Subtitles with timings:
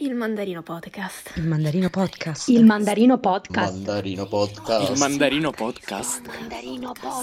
[0.00, 1.32] Il Mandarino Podcast.
[1.34, 2.48] Il Mandarino Podcast.
[2.48, 3.72] Il Mandarino Podcast.
[3.74, 4.92] Mandarino Podcast.
[4.92, 6.22] Il Mandarino Podcast.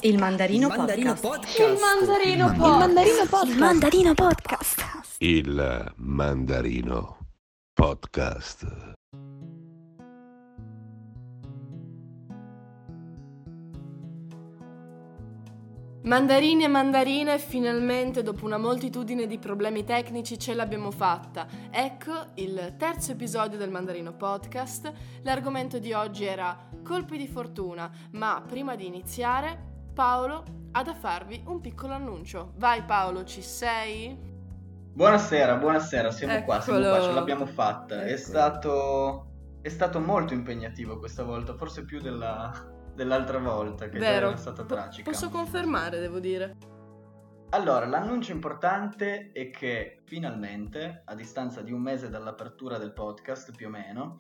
[0.01, 1.59] Il Mandarino Podcast.
[1.59, 3.47] Il Mandarino Podcast.
[3.47, 4.81] Il Mandarino Podcast.
[5.19, 7.17] Il Mandarino
[7.74, 8.94] Podcast.
[16.05, 21.48] Mandarini e mandarine, finalmente dopo una moltitudine di problemi tecnici ce l'abbiamo fatta.
[21.72, 24.94] Ecco il terzo episodio del Mandarino Podcast.
[25.23, 29.58] L'argomento di oggi era colpi di fortuna, ma prima di iniziare,
[29.95, 32.53] Paolo ha da farvi un piccolo annuncio.
[32.58, 34.16] Vai Paolo, ci sei?
[34.94, 36.95] Buonasera, buonasera, siamo qua, siamo Eccolo.
[36.98, 37.95] qua, ce l'abbiamo fatta.
[38.03, 38.17] È Eccolo.
[38.17, 39.30] stato
[39.64, 42.53] è stato molto impegnativo questa volta, forse più della-
[42.95, 44.30] dell'altra volta che Vero.
[44.30, 45.09] era stata tragica.
[45.09, 46.58] Posso confermare, devo dire.
[47.49, 53.67] Allora, l'annuncio importante è che finalmente, a distanza di un mese dall'apertura del podcast più
[53.67, 54.20] o meno,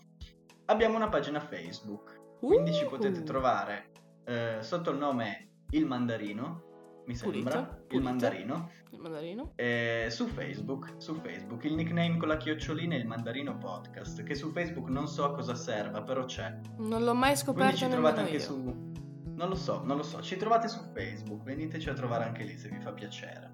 [0.65, 2.21] abbiamo una pagina Facebook.
[2.39, 3.23] Quindi ci potete Uh.
[3.23, 3.91] trovare
[4.25, 6.74] eh, sotto il nome Il Mandarino,
[7.07, 8.09] mi Pulito, sembra, Il pulito.
[8.09, 8.69] Mandarino.
[8.91, 9.51] Il mandarino?
[9.55, 14.35] Eh, su Facebook, su Facebook, il nickname con la chiocciolina è il Mandarino Podcast, che
[14.35, 16.57] su Facebook non so a cosa serva, però c'è.
[16.77, 18.39] Non l'ho mai Quindi scoperto ci nemmeno trovate anche io.
[18.39, 18.93] su...
[19.35, 22.57] Non lo so, non lo so, ci trovate su Facebook, veniteci a trovare anche lì
[22.57, 23.51] se vi fa piacere.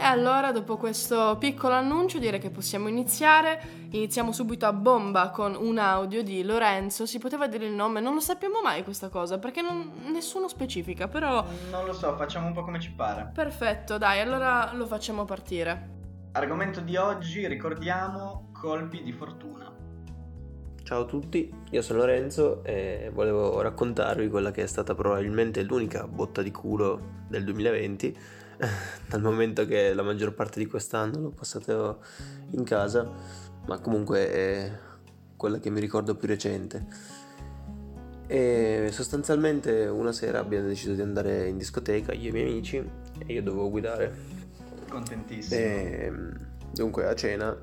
[0.00, 3.60] E allora, dopo questo piccolo annuncio, direi che possiamo iniziare.
[3.90, 7.04] Iniziamo subito a bomba con un audio di Lorenzo.
[7.04, 11.08] Si poteva dire il nome, non lo sappiamo mai questa cosa, perché non- nessuno specifica,
[11.08, 11.44] però...
[11.72, 13.32] Non lo so, facciamo un po' come ci pare.
[13.34, 15.96] Perfetto, dai, allora lo facciamo partire.
[16.30, 19.74] Argomento di oggi, ricordiamo, colpi di fortuna.
[20.84, 26.06] Ciao a tutti, io sono Lorenzo e volevo raccontarvi quella che è stata probabilmente l'unica
[26.06, 28.16] botta di culo del 2020,
[29.08, 32.00] dal momento che la maggior parte di quest'anno l'ho passato
[32.50, 33.08] in casa,
[33.66, 34.78] ma comunque è
[35.36, 36.86] quella che mi ricordo più recente.
[38.26, 42.76] E sostanzialmente una sera abbiamo deciso di andare in discoteca, io e i miei amici,
[43.26, 44.14] e io dovevo guidare.
[44.88, 45.60] Contentissimo.
[45.60, 46.12] E,
[46.72, 47.56] dunque a cena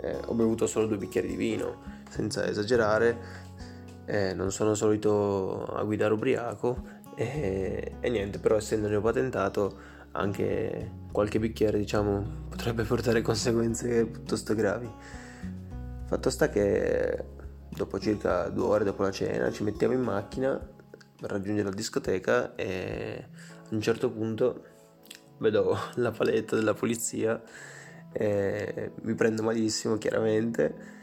[0.00, 3.46] eh, ho bevuto solo due bicchieri di vino, senza esagerare,
[4.06, 11.38] eh, non sono solito a guidare ubriaco e, e niente, però essendo neopatentato anche qualche
[11.38, 14.90] bicchiere diciamo potrebbe portare conseguenze piuttosto gravi.
[16.06, 17.24] Fatto sta che
[17.68, 20.58] dopo circa due ore dopo la cena ci mettiamo in macchina
[21.20, 23.28] per raggiungere la discoteca e
[23.70, 24.64] a un certo punto
[25.38, 27.40] vedo la paletta della polizia
[28.12, 30.96] e mi prendo malissimo chiaramente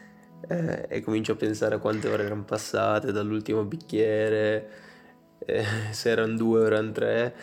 [0.47, 4.69] e comincio a pensare a quante ore erano passate dall'ultimo bicchiere
[5.91, 7.35] se erano due erano tre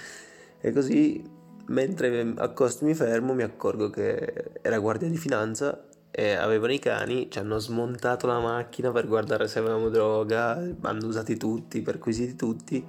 [0.60, 1.31] e così
[1.72, 6.78] mentre accosto e mi fermo mi accorgo che era guardia di finanza e avevano i
[6.78, 12.36] cani, ci hanno smontato la macchina per guardare se avevamo droga, hanno usati tutti, perquisiti
[12.36, 12.84] tutti,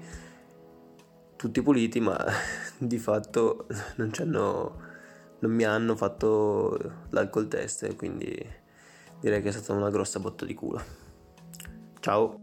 [1.37, 2.17] tutti puliti, ma
[2.77, 6.77] di fatto non, non mi hanno fatto
[7.11, 8.45] l'alcol test, quindi
[9.21, 10.81] direi che è stata una grossa botta di culo.
[12.01, 12.42] Ciao.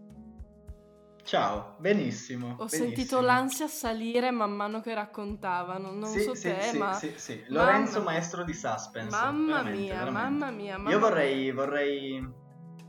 [1.23, 2.53] Ciao, benissimo.
[2.53, 2.85] Ho benissimo.
[2.87, 5.93] sentito l'ansia salire man mano che raccontavano.
[5.93, 6.93] Non Sì, so sì, te, sì, ma.
[6.93, 7.45] sì, sì.
[7.49, 9.11] Lorenzo, Mamma- maestro di suspense.
[9.17, 10.21] Mamma veramente, mia, veramente.
[10.21, 12.29] mamma mia, mamma Io vorrei, vorrei,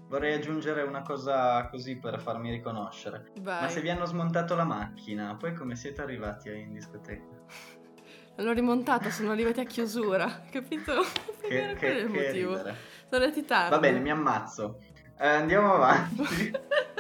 [0.08, 3.32] vorrei aggiungere una cosa così per farmi riconoscere.
[3.42, 3.62] Vai.
[3.62, 7.24] Ma se vi hanno smontato la macchina, poi come siete arrivati in discoteca?
[8.38, 10.94] L'ho rimontata, sono arrivati a chiusura, capito?
[11.42, 12.52] Che, quello che, il che motivo.
[12.56, 12.76] ridere.
[13.08, 13.70] Sono arrivati tardi.
[13.70, 14.80] Va bene, mi ammazzo.
[15.20, 16.52] Eh, andiamo avanti.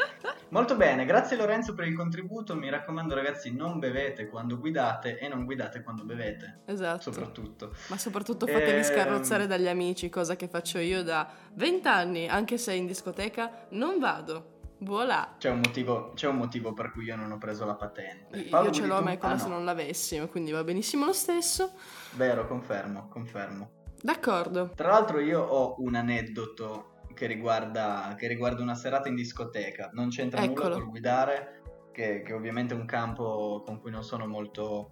[0.51, 2.56] Molto bene, grazie Lorenzo per il contributo.
[2.56, 7.09] Mi raccomando ragazzi, non bevete quando guidate e non guidate quando bevete, Esatto.
[7.09, 7.73] soprattutto.
[7.88, 8.84] Ma soprattutto fatevi Ehm.
[8.84, 13.97] scarrozzare dagli amici, cosa che faccio io da 20 anni, anche se in discoteca non
[13.97, 14.59] vado.
[14.79, 15.35] Voilà.
[15.38, 18.38] C'è un, motivo, c'è un motivo per cui io non ho preso la patente.
[18.40, 19.53] Io Paolo, ce quindi l'ho, ma è come ah, se no.
[19.56, 21.72] non l'avessimo, quindi va benissimo lo stesso.
[22.16, 23.72] Vero, confermo, confermo.
[24.01, 24.72] D'accordo.
[24.75, 26.91] Tra l'altro io ho un aneddoto
[27.22, 29.91] che riguarda, che riguarda una serata in discoteca.
[29.94, 30.73] Non c'entra nulla Eccolo.
[30.73, 34.90] col guidare, che, che ovviamente è un campo con cui non sono molto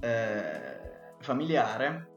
[0.00, 2.08] eh, familiare,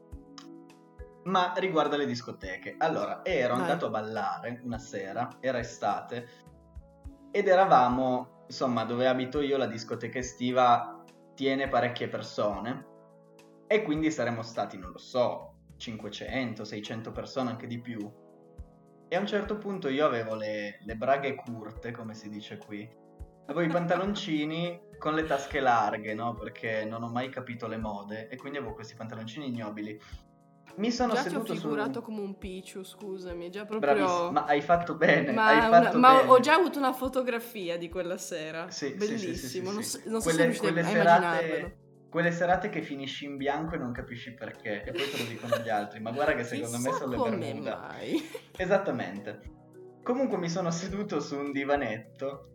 [1.26, 2.74] ma riguarda le discoteche.
[2.76, 3.62] Allora, ero Vai.
[3.62, 6.28] andato a ballare una sera, era estate,
[7.30, 11.04] ed eravamo, insomma, dove abito io, la discoteca estiva
[11.36, 12.86] tiene parecchie persone,
[13.68, 18.21] e quindi saremmo stati, non lo so, 500, 600 persone, anche di più.
[19.12, 22.88] E a un certo punto io avevo le, le braghe curte, come si dice qui.
[23.48, 26.32] Avevo i pantaloncini con le tasche larghe, no?
[26.34, 30.00] Perché non ho mai capito le mode e quindi avevo questi pantaloncini ignobili.
[30.76, 32.06] Mi sono Già ti ho seduto figurato su...
[32.06, 33.92] come un picciu, scusami, già proprio...
[33.94, 36.30] Bravissimo, ma hai fatto bene, Ma, hai una- fatto ma bene.
[36.30, 38.70] ho già avuto una fotografia di quella sera.
[38.70, 39.34] Sì, sì, Bellissimo.
[39.34, 41.72] sì, sì, sì, non so, non so Quelle- se riuscite a serate- immaginarvelo.
[42.12, 45.56] Quelle serate che finisci in bianco e non capisci perché, e poi te lo dicono
[45.56, 47.78] gli altri, ma guarda che secondo me sono le Bermuda.
[47.78, 48.20] mai.
[48.54, 49.40] Esattamente.
[50.02, 52.50] Comunque mi sono seduto su un divanetto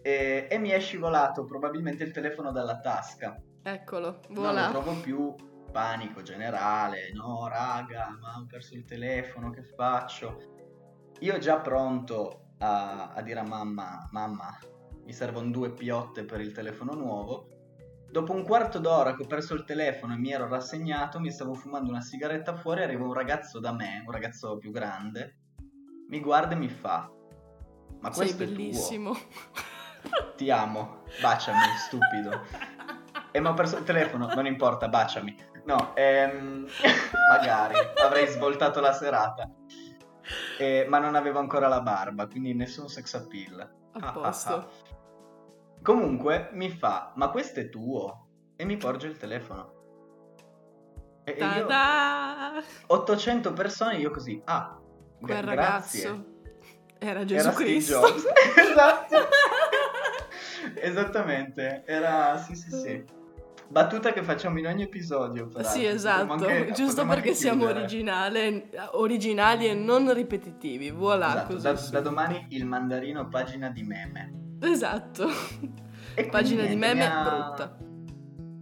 [0.00, 3.38] e, e mi è scivolato probabilmente il telefono dalla tasca.
[3.62, 4.70] Eccolo, Non lo voilà.
[4.70, 5.34] trovo più,
[5.70, 10.38] panico generale, no raga, ma ho perso il telefono, che faccio?
[11.18, 14.58] Io già pronto a, a dire a mamma, mamma,
[15.04, 17.48] mi servono due piotte per il telefono nuovo.
[18.12, 21.54] Dopo un quarto d'ora che ho perso il telefono e mi ero rassegnato, mi stavo
[21.54, 25.38] fumando una sigaretta fuori, arriva un ragazzo da me, un ragazzo più grande,
[26.10, 27.10] mi guarda e mi fa,
[28.00, 29.16] ma Sei questo è bellissimo.
[30.36, 32.42] ti amo, baciami, stupido.
[33.30, 35.34] E mi ho perso il telefono, non importa, baciami.
[35.64, 36.66] No, ehm,
[37.30, 39.50] magari avrei svoltato la serata.
[40.58, 43.58] Eh, ma non avevo ancora la barba, quindi nessun sex appeal.
[43.58, 44.70] A Ah, ah, posto.
[45.82, 48.28] Comunque mi fa, ma questo è tuo?
[48.56, 49.80] E mi porge il telefono.
[51.24, 52.62] E, io, Ta-da!
[52.86, 54.78] 800 persone, io così, ah,
[55.20, 56.24] Quel gra- ragazzo grazie.
[56.98, 58.00] era Gesù Era Cristo.
[58.56, 59.16] Esatto.
[60.80, 63.04] Esattamente, era sì sì sì.
[63.68, 65.72] Battuta che facciamo in ogni episodio, peraltro.
[65.72, 67.66] Sì, Potremmo esatto, anche- giusto perché siamo
[68.92, 70.90] originali e non ripetitivi.
[70.90, 74.50] Voilà, Esatto, da, da domani il mandarino pagina di meme.
[74.62, 75.28] Esatto.
[76.14, 77.76] E Pagina di meme mi ha- brutta.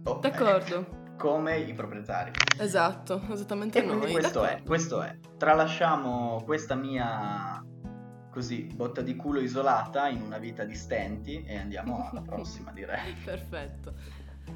[0.05, 0.79] Oh, D'accordo.
[0.79, 2.31] eh, come i proprietari.
[2.57, 4.09] Esatto, esattamente E noi.
[4.09, 5.17] questo è, questo è.
[5.37, 7.61] Tralasciamo questa mia
[8.31, 13.13] così botta di culo isolata in una vita di stenti e andiamo alla prossima, direi.
[13.25, 13.93] Perfetto.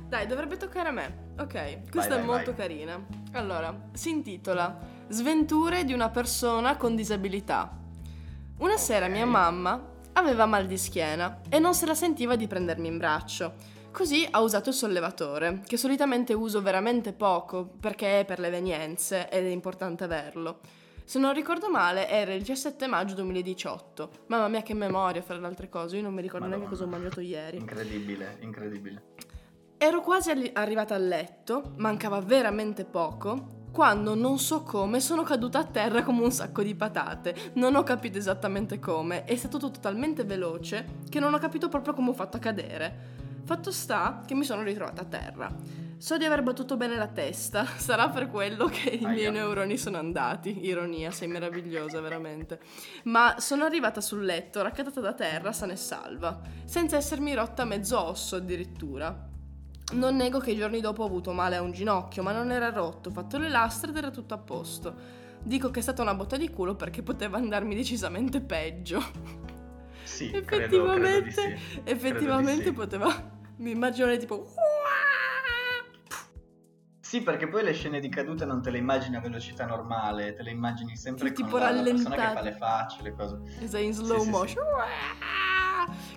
[0.08, 1.34] Dai, dovrebbe toccare a me.
[1.38, 2.60] Ok, questa vai, è molto vai.
[2.68, 3.06] carina.
[3.34, 4.78] Allora, si intitola
[5.10, 7.78] Sventure di una persona con disabilità.
[8.60, 9.12] Una sera Ok.
[9.12, 13.54] mia mamma aveva mal di schiena e non se la sentiva di prendermi in braccio.
[13.92, 19.30] Così ha usato il sollevatore, che solitamente uso veramente poco perché è per le evenienze
[19.30, 20.60] ed è importante averlo.
[21.06, 24.10] Se non ricordo male era il 17 maggio 2018.
[24.28, 26.88] Mamma mia che memoria fra le altre cose, io non mi ricordo neanche cosa ho
[26.88, 27.04] Madonna.
[27.04, 27.58] mangiato ieri.
[27.58, 29.04] Incredibile, incredibile.
[29.78, 35.60] Ero quasi alli- arrivata a letto, mancava veramente poco, quando non so come sono caduta
[35.60, 37.52] a terra come un sacco di patate.
[37.56, 41.94] Non ho capito esattamente come, è stato tutto talmente veloce che non ho capito proprio
[41.94, 42.96] come ho fatto a cadere.
[43.44, 45.54] Fatto sta che mi sono ritrovata a terra.
[45.98, 49.98] So di aver battuto bene la testa, sarà per quello che i miei neuroni sono
[49.98, 50.66] andati.
[50.66, 52.62] Ironia, sei meravigliosa veramente.
[53.04, 58.00] Ma sono arrivata sul letto, raccattata da terra, sana e salva, senza essermi rotta mezzo
[58.00, 59.34] osso addirittura.
[59.94, 62.70] Non nego che i giorni dopo ho avuto male a un ginocchio, ma non era
[62.72, 64.94] rotto, ho fatto le lastre ed era tutto a posto.
[65.44, 69.00] Dico che è stata una botta di culo perché poteva andarmi decisamente peggio.
[70.04, 71.82] Sì, credo, effettivamente, credo di sì.
[71.84, 72.72] effettivamente Credo di sì.
[72.74, 73.32] poteva.
[73.58, 74.54] Mi immagino tipo.
[77.00, 80.42] Sì, perché poi le scene di caduta non te le immagini a velocità normale, te
[80.42, 83.40] le immagini sempre Sì, con tipo la, la persona che fa le facce, le cose.
[83.68, 84.66] Sei in slow Sì, sì, motion.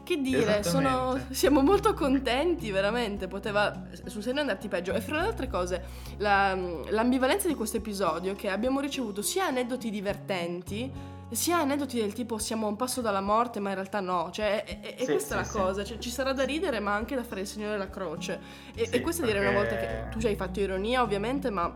[0.09, 3.29] Che dire, sono, siamo molto contenti, veramente.
[3.29, 4.95] Poteva sul serio andarti peggio.
[4.95, 5.83] E fra le altre cose,
[6.17, 6.55] la-
[6.89, 10.91] l'ambivalenza di questo episodio è che abbiamo ricevuto sia aneddoti divertenti.
[11.31, 14.31] Sia aneddoti del tipo siamo a un passo dalla morte, ma in realtà no.
[14.33, 15.59] Cioè, e, e- Sì, questa è sì, la sì.
[15.59, 15.85] cosa.
[15.85, 18.41] Cioè, ci sarà da ridere, ma anche da fare il segno della croce.
[18.75, 21.51] E, Sì, e questa direi una volta perché- che tu ci hai fatto ironia, ovviamente,
[21.51, 21.71] ma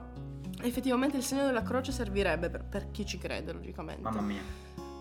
[0.63, 4.01] effettivamente il segno della croce servirebbe per, per chi ci crede, logicamente.
[4.01, 4.41] Mamma mia.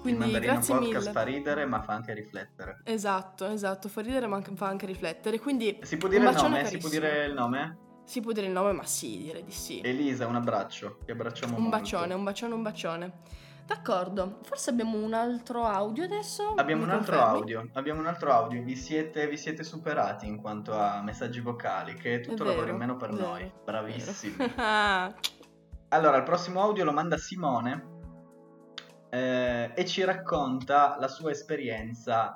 [0.02, 1.12] Quindi il mandarino grazie podcast mille.
[1.12, 2.82] fa ridere, ma fa anche riflettere.
[2.84, 6.66] Esatto, esatto, fa ridere ma fa anche riflettere, quindi Si può dire il nome?
[6.66, 7.78] Si può dire il nome?
[8.04, 9.80] Si può dire il nome, ma sì, direi di sì.
[9.82, 10.98] Elisa, un abbraccio.
[11.06, 11.78] Ti abbracciamo Un molto.
[11.78, 13.12] bacione, un bacione, un bacione.
[13.68, 16.56] D'accordo, forse abbiamo un altro audio adesso?
[16.56, 17.40] Abbiamo un altro confermi?
[17.40, 21.94] audio, abbiamo un altro audio, vi siete, vi siete superati in quanto a messaggi vocali,
[21.94, 24.36] che è tutto È lavoro vero, in meno per vero, noi, bravissimi.
[25.94, 27.91] Allora, il prossimo audio lo manda Simone
[29.12, 32.32] eh, e ci racconta la sua esperienza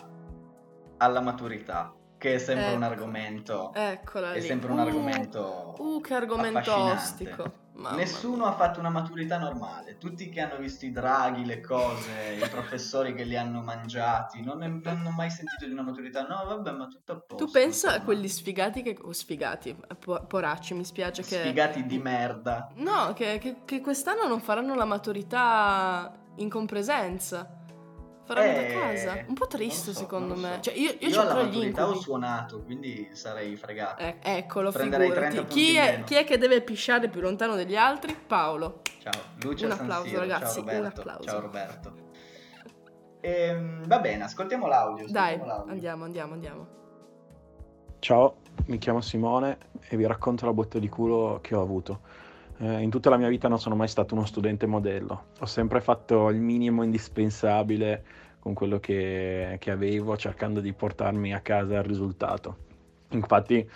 [0.97, 2.91] alla maturità, che è sempre un Ecco.
[2.93, 4.45] argomento, Eccola è lì.
[4.45, 7.63] sempre un Uh, argomento Uh, che argomento ostico.
[7.75, 12.39] Mamma Nessuno ha fatto una maturità normale, tutti che hanno visto i draghi, le cose,
[12.41, 16.21] i professori che li hanno mangiati, non, ne- non hanno mai sentito di una maturità.
[16.25, 17.35] No, vabbè, ma tutto a posto.
[17.45, 18.97] Tu pensa a quelli sfigati che...
[19.01, 21.35] oh, sfigati, po- poracci, mi spiace che...
[21.41, 22.69] sfigati di merda.
[22.75, 27.59] No, che, che- che quest'anno non faranno la maturità in compresenza.
[28.25, 29.23] Faranno Eh, da casa.
[29.27, 30.53] Un po' triste so, secondo non me.
[30.55, 30.61] so.
[30.61, 32.03] Cioè, io, io, Io ancora gli maturità ho incubi.
[32.03, 34.01] suonato, quindi sarei fregato.
[34.01, 35.53] Eh, eccolo, Prenderei 30 figurati.
[35.53, 38.15] punti Chi è, chi è che deve pisciare più lontano degli altri?
[38.15, 38.81] Paolo.
[38.99, 41.23] Ciao, Lucia Un San applauso, Siro, ragazzi, ciao un applauso.
[41.23, 41.93] Ciao Roberto.
[43.21, 45.05] Ehm, va bene, ascoltiamo l'audio.
[45.07, 45.71] Dai, ascoltiamo l'audio.
[45.73, 46.67] andiamo, andiamo, andiamo.
[47.99, 48.37] Ciao,
[48.67, 52.01] mi chiamo Simone e vi racconto la botta di culo che ho avuto.
[52.57, 55.81] Eh, in tutta la mia vita non sono mai stato uno studente modello, ho sempre
[55.81, 58.03] fatto il minimo indispensabile
[58.39, 62.57] con quello che, che avevo, cercando di portarmi a casa il risultato.
[63.09, 63.67] Infatti,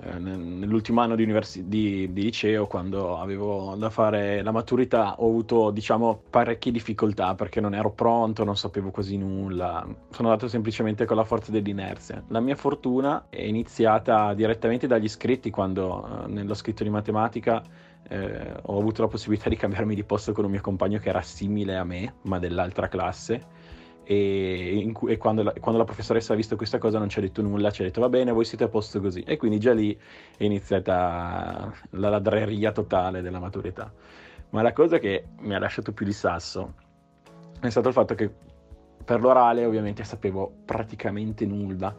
[0.00, 5.14] eh, nel- nell'ultimo anno di, universi- di- di liceo, quando avevo da fare la maturità,
[5.20, 9.86] ho avuto, diciamo, parecchie difficoltà perché non ero pronto, non sapevo quasi nulla.
[10.10, 12.22] Sono andato semplicemente con la forza dell'inerzia.
[12.28, 17.62] La mia fortuna è iniziata direttamente dagli iscritti, quando eh, nello scritto di matematica
[18.08, 21.22] eh, ho avuto la possibilità di cambiarmi di posto con un mio compagno che era
[21.22, 23.66] simile a me, ma dell'altra classe.
[24.04, 27.22] E, cui- e quando, la, quando la professoressa ha visto questa cosa non ci ha
[27.22, 29.20] detto nulla, ci ha detto va bene, voi siete a posto così.
[29.20, 29.96] E quindi già lì
[30.36, 33.92] è iniziata la ladreria totale della maturità.
[34.50, 36.74] Ma la cosa che mi ha lasciato più di sasso
[37.60, 38.32] è stato il fatto che
[39.04, 41.94] per l'orale ovviamente sapevo praticamente nulla.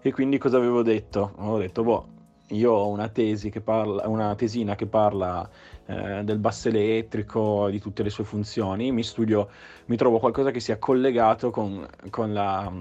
[0.00, 1.32] E quindi cosa avevo detto?
[1.38, 2.08] Avevo detto, boh,
[2.48, 5.48] io ho una tesi che parla, una tesina che parla
[5.86, 9.48] eh, del basso elettrico, di tutte le sue funzioni, mi studio,
[9.86, 12.72] mi trovo qualcosa che sia collegato con, con la,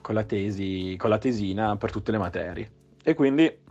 [0.00, 2.70] con la tesi, con la tesina per tutte le materie.
[3.02, 3.66] E quindi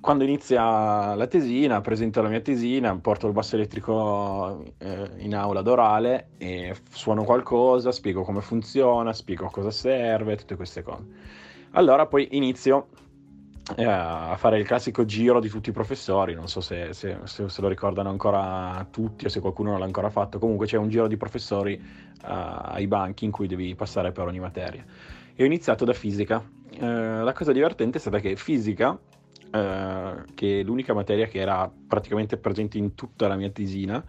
[0.00, 5.60] quando inizia la tesina, presento la mia tesina, porto il basso elettrico eh, in aula
[5.60, 11.04] ad orale e suono qualcosa, spiego come funziona, spiego a cosa serve, tutte queste cose.
[11.70, 12.88] Allora poi inizio
[13.76, 17.60] a fare il classico giro di tutti i professori, non so se, se- se- se
[17.60, 21.06] lo ricordano ancora tutti o se qualcuno non l'ha ancora fatto, comunque c'è un giro
[21.06, 21.80] di professori eh,
[22.22, 24.84] ai banchi in cui devi passare per ogni materia.
[25.34, 26.42] E ho iniziato da fisica.
[26.70, 28.98] Eh, la cosa divertente è stata che fisica,
[29.52, 34.04] eh, che è l'unica materia che era praticamente presente in tutta la mia tesina,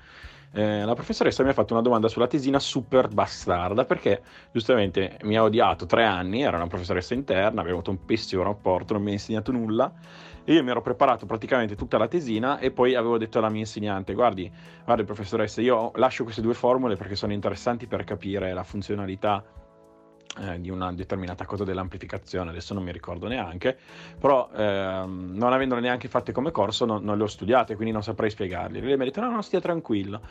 [0.54, 5.36] eh, la professoressa mi ha fatto una domanda sulla tesina super bastarda perché giustamente mi
[5.36, 9.10] ha odiato tre anni, era una professoressa interna, abbiamo avuto un pessimo rapporto, non mi
[9.10, 9.92] ha insegnato nulla
[10.44, 13.62] e io mi ero preparato praticamente tutta la tesina e poi avevo detto alla mia
[13.62, 14.52] insegnante guardi,
[14.86, 19.44] guardi professoressa, io lascio queste due formule perché sono interessanti per capire la funzionalità
[20.40, 23.78] eh, di una determinata cosa dell'amplificazione, adesso non mi ricordo neanche,
[24.20, 28.04] però ehm, non avendole neanche fatte come corso non, non le ho studiate, quindi non
[28.04, 28.82] saprei spiegarli.
[28.82, 30.22] Lei mi ha detto no, no, stia tranquillo.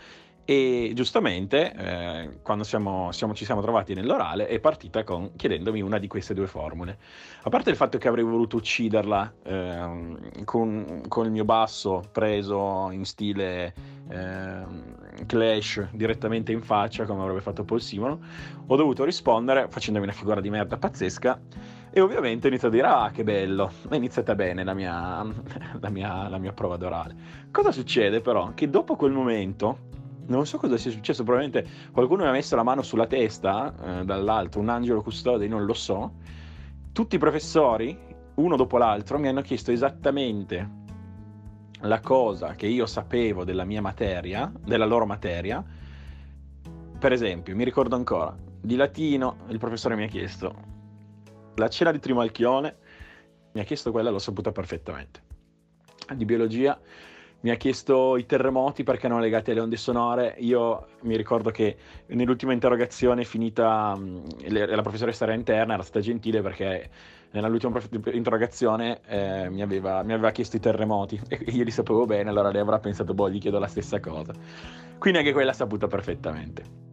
[0.44, 5.98] E giustamente, eh, quando siamo, siamo- ci siamo trovati nell'orale, è partita con, chiedendomi una
[5.98, 6.98] di queste due formule.
[7.42, 12.90] A parte il fatto che avrei voluto ucciderla ehm, con, con il mio basso preso
[12.90, 13.72] in stile
[14.08, 18.18] ehm, Clash direttamente in faccia, come avrebbe fatto Paul Simon,
[18.66, 21.40] ho dovuto rispondere facendomi una figura di merda pazzesca
[21.90, 25.22] e ovviamente ho iniziato a dire ah che bello, è iniziata bene la mia,
[25.78, 27.14] la mia, la mia prova d'orale.
[27.50, 28.52] Cosa succede però?
[28.54, 29.90] Che dopo quel momento,
[30.26, 34.04] non so cosa sia successo, probabilmente qualcuno mi ha messo la mano sulla testa eh,
[34.04, 36.14] dall'alto, un angelo custode, non lo so,
[36.92, 37.98] tutti i professori,
[38.34, 40.80] uno dopo l'altro, mi hanno chiesto esattamente
[41.82, 45.64] la cosa che io sapevo della mia materia, della loro materia.
[46.98, 50.70] Per esempio, mi ricordo ancora, di latino il professore mi ha chiesto
[51.56, 52.76] la cena di Trimalchione,
[53.52, 55.20] mi ha chiesto quella, l'ho saputa perfettamente.
[56.14, 56.78] Di biologia
[57.42, 60.34] mi ha chiesto i terremoti perché erano legati alle onde sonore.
[60.38, 63.98] Io mi ricordo che nell'ultima interrogazione finita,
[64.40, 66.88] le- la professoressa era interna, era stata gentile perché
[67.32, 67.80] nell'ultima
[68.12, 72.50] interrogazione eh, mi, aveva, mi aveva chiesto i terremoti e io li sapevo bene, allora
[72.50, 74.32] lei avrà pensato, boh, gli chiedo la stessa cosa.
[74.98, 76.91] Quindi anche quella saputa perfettamente.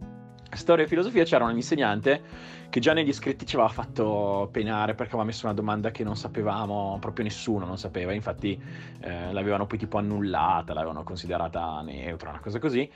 [0.59, 2.21] Storia e filosofia c'era un insegnante
[2.69, 6.17] che già negli iscritti ci aveva fatto penare perché aveva messo una domanda che non
[6.17, 8.61] sapevamo, proprio nessuno non sapeva, infatti
[8.99, 12.91] eh, l'avevano poi tipo annullata, l'avevano considerata neutra, una cosa così.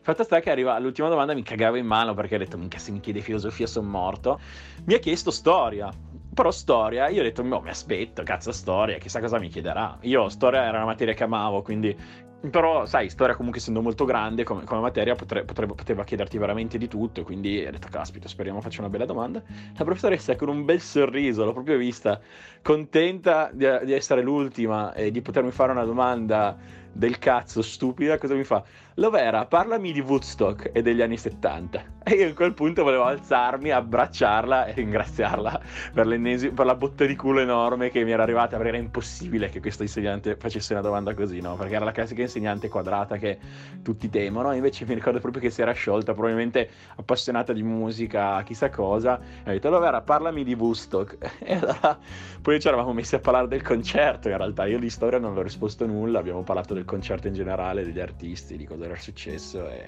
[0.00, 2.92] Fatta sta che arriva all'ultima domanda, mi cagavo in mano perché ho detto, minchia se
[2.92, 4.38] mi chiede filosofia sono morto.
[4.84, 5.90] Mi ha chiesto storia,
[6.32, 9.98] però storia, io ho detto, no, mi aspetto, cazzo storia, chissà cosa mi chiederà.
[10.02, 12.26] Io storia era una materia che amavo, quindi...
[12.40, 16.78] Però, sai, storia comunque essendo molto grande come, come materia potre- potrebbe- poteva chiederti veramente
[16.78, 19.42] di tutto, quindi ho detto, caspita, speriamo faccia una bella domanda.
[19.74, 22.20] La professoressa con un bel sorriso, l'ho proprio vista,
[22.62, 26.56] contenta di, di essere l'ultima e di potermi fare una domanda
[26.98, 28.64] del cazzo stupida, cosa mi fa?
[28.94, 31.96] Lovera, parlami di Woodstock e degli anni 70.
[32.02, 35.60] E io a quel punto volevo alzarmi, abbracciarla e ringraziarla
[35.94, 39.60] per, per, la botta di culo enorme che mi era arrivata, perché era impossibile che
[39.60, 41.54] questo insegnante facesse una domanda così, no?
[41.54, 43.38] Perché era la classica insegnante quadrata che
[43.82, 48.68] tutti temono, invece mi ricordo proprio che si era sciolta, probabilmente appassionata di musica, chissà
[48.68, 51.16] cosa, e ha detto Lovera, parlami di Woodstock.
[51.48, 51.98] E allora
[52.42, 55.42] poi ci eravamo messi a parlare del concerto, in realtà io di storia non l'ho
[55.42, 59.84] risposto nulla, abbiamo parlato del concerto in generale, degli artisti, di cosa era successo e,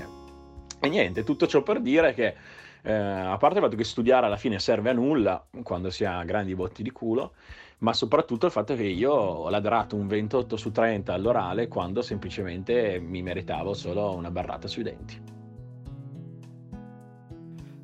[0.78, 2.35] e niente, tutto ciò per dire che
[2.83, 6.23] eh, a parte il fatto che studiare alla fine serve a nulla quando si ha
[6.23, 7.33] grandi botti di culo,
[7.78, 12.99] ma soprattutto il fatto che io ho ladrato un 28 su 30 all'orale quando semplicemente
[13.00, 15.38] mi meritavo solo una barrata sui denti.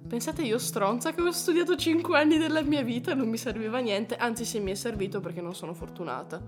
[0.06, 3.78] Pensate io stronza che ho studiato 5 anni della mia vita e non mi serviva
[3.80, 6.40] niente, anzi se mi è servito perché non sono fortunata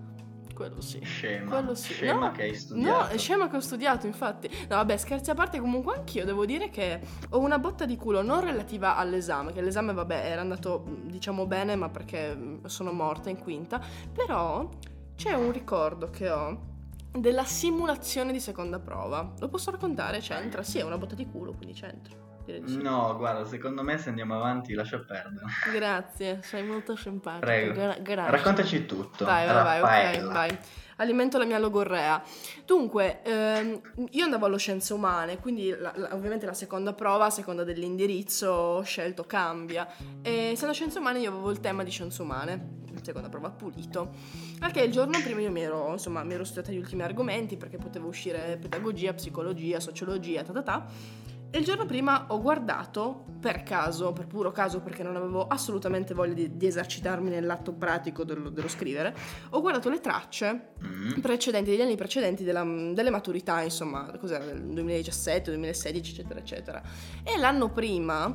[0.59, 1.01] quello sì.
[1.05, 1.51] Scema.
[1.51, 1.93] Quello sì.
[1.93, 2.99] Scema no, che hai studiato.
[2.99, 4.49] No, è scema che ho studiato, infatti.
[4.49, 7.01] No, vabbè, scherzi a parte, comunque anch'io devo dire che
[7.31, 11.77] ho una botta di culo non relativa all'esame, che l'esame, vabbè, era andato, diciamo, bene,
[11.77, 13.81] ma perché sono morta in quinta.
[14.13, 14.69] Però
[15.15, 16.67] c'è un ricordo che ho
[17.13, 19.35] della simulazione di seconda prova.
[19.39, 20.19] Lo posso raccontare?
[20.19, 20.65] C'entra?
[20.65, 22.28] Sì, è una botta di culo, quindi c'entra.
[22.81, 25.47] No, guarda, secondo me se andiamo avanti lascia perdere.
[25.73, 27.45] Grazie, sei molto simpatico.
[27.45, 27.73] Prego.
[27.75, 28.31] Gra- grazie.
[28.31, 29.25] Raccontaci tutto.
[29.25, 30.59] Vai, vai, vai, ok, vai.
[30.97, 32.21] Alimento la mia logorrea.
[32.65, 37.31] Dunque, ehm, io andavo allo Scienze Umane, quindi la, la, ovviamente la seconda prova, a
[37.31, 39.87] seconda dell'indirizzo scelto, cambia.
[40.23, 44.11] E se alla Scienze Umane io avevo il tema di Scienze Umane seconda prova pulito.
[44.59, 47.77] Perché il giorno prima io mi ero, insomma, mi ero studiata gli ultimi argomenti perché
[47.79, 50.87] potevo uscire pedagogia, psicologia, sociologia, ta ta ta.
[51.51, 56.13] E il giorno prima ho guardato, per caso, per puro caso, perché non avevo assolutamente
[56.13, 59.17] voglia di, di esercitarmi nell'atto pratico dello, dello, scrivere,
[59.51, 61.21] ho guardato le tracce mm.
[61.21, 66.83] precedenti, degli anni precedenti della, delle maturità, insomma, cos'era, del 2017, 2016, eccetera, eccetera.
[67.23, 68.27] E l'anno prima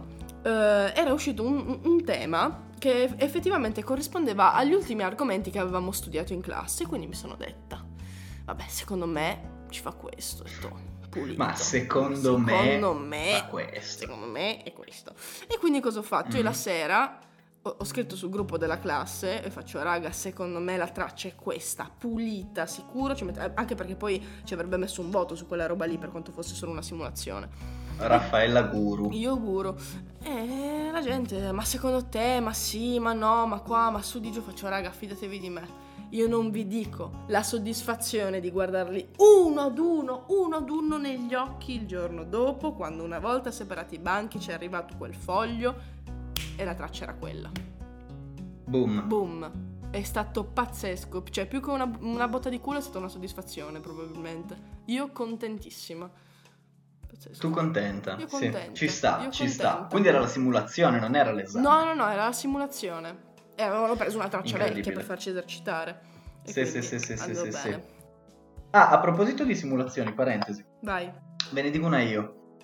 [0.41, 0.49] eh,
[0.95, 6.41] era uscito un, un tema che effettivamente corrispondeva agli ultimi argomenti che avevamo studiato in
[6.41, 7.85] classe, quindi mi sono detta,
[8.45, 10.43] vabbè, secondo me ci fa questo.
[10.43, 11.43] Detto, pulito.
[11.43, 13.99] Ma secondo, secondo me, me questo.
[13.99, 15.13] Secondo me è questo.
[15.47, 16.35] E quindi cosa ho fatto?
[16.35, 16.37] Mm.
[16.37, 17.19] Io la sera
[17.65, 21.35] ho, ho, scritto sul gruppo della classe e faccio, raga, secondo me la traccia è
[21.35, 25.85] questa, pulita, sicuro, met- anche perché poi ci avrebbe messo un voto su quella roba
[25.85, 27.81] lì per quanto fosse solo una simulazione.
[27.97, 29.11] Raffaella Guru.
[29.11, 29.75] Io Guru.
[30.21, 34.31] E la gente, ma secondo te, ma sì, ma no, ma qua, ma su di
[34.31, 35.82] giù faccio, raga, fidatevi di me
[36.13, 41.33] io non vi dico la soddisfazione di guardarli uno ad uno, uno ad uno negli
[41.33, 45.75] occhi il giorno dopo, quando una volta separati i banchi ci è arrivato quel foglio
[46.55, 47.49] e la traccia era quella.
[48.65, 49.07] Boom.
[49.07, 49.51] Boom.
[49.89, 53.79] È stato pazzesco, cioè più che una, una botta di culo è stata una soddisfazione
[53.79, 54.81] probabilmente.
[54.85, 56.09] Io contentissima.
[57.07, 57.39] Pazzesco.
[57.39, 58.17] Tu contenta?
[58.27, 59.49] Sì, ci sta, Io ci contenta.
[59.49, 59.87] sta.
[59.89, 61.67] Quindi era la simulazione, non era l'esame.
[61.67, 63.31] No, no, no, era la simulazione.
[63.55, 65.99] E avevano preso una traccia vecchia per farci esercitare.
[66.43, 67.79] Sì, sì, sì, sì, sì, sì, sì.
[68.71, 70.65] Ah, a proposito di simulazioni, parentesi.
[70.81, 71.11] Vai.
[71.51, 72.57] Ve ne dico una io.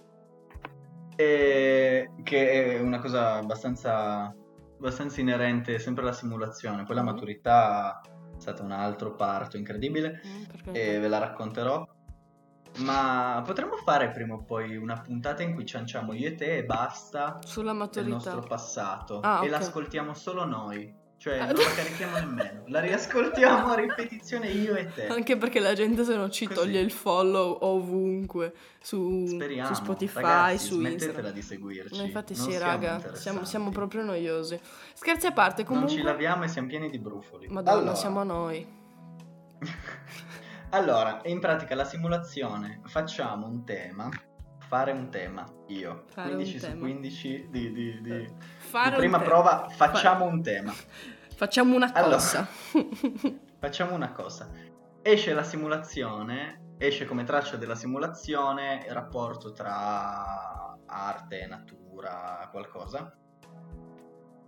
[1.15, 2.09] E...
[2.23, 4.33] Che è una cosa abbastanza,
[4.77, 6.83] abbastanza inerente sempre alla simulazione.
[6.83, 7.13] Poi la mm-hmm.
[7.13, 11.85] maturità è stato un altro parto incredibile mm, e ve la racconterò.
[12.79, 16.63] Ma potremmo fare prima o poi una puntata in cui cianciamo io e te e
[16.63, 19.49] basta sulla maturità del nostro passato ah, e okay.
[19.49, 21.07] l'ascoltiamo solo noi.
[21.19, 25.07] Cioè, non la carichiamo nemmeno, la riascoltiamo a ripetizione io e te.
[25.07, 26.59] Anche perché la gente se non ci Così.
[26.59, 29.67] toglie il follow ovunque su, Speriamo.
[29.67, 31.33] su Spotify, Ragazzi, su smettetela Instagram.
[31.33, 31.97] di seguirci.
[31.97, 34.57] No, infatti Non sì, siamo raga, siamo, siamo proprio noiosi.
[34.93, 35.91] Scherzi a parte, comunque...
[35.91, 37.47] Non ci laviamo e siamo pieni di brufoli.
[37.49, 38.65] Madonna, allora, siamo noi.
[40.71, 44.09] allora, in pratica la simulazione facciamo un tema,
[44.59, 46.79] fare un tema, io, Fare 15 un su tema.
[46.79, 50.73] 15 di, di, di, Fare di prima prova, facciamo un tema.
[51.35, 52.15] Facciamo una Allora.
[52.15, 52.47] cosa.
[53.59, 54.49] Facciamo una cosa.
[55.01, 63.17] Esce la simulazione, esce come traccia della simulazione il rapporto tra arte, natura, qualcosa.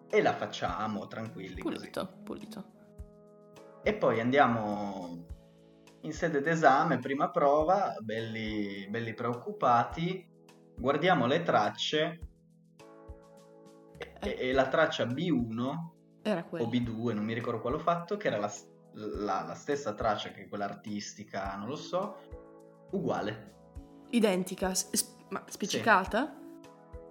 [0.10, 1.78] E la facciamo tranquilli così.
[1.78, 2.66] pulito, pulito.
[3.84, 5.26] E poi andiamo
[6.02, 10.28] in sede d'esame, prima prova, belli, belli preoccupati,
[10.76, 12.20] guardiamo le tracce
[14.20, 15.76] e, e la traccia B1
[16.24, 16.68] Era o quello.
[16.68, 18.52] B2, non mi ricordo quale ho fatto, che era la,
[18.94, 22.18] la- la stessa traccia che quella artistica, non lo so,
[22.92, 23.50] uguale.
[24.10, 26.36] Identica, s- s- ma spiccicata?